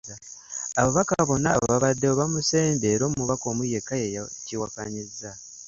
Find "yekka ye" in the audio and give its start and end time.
3.71-4.07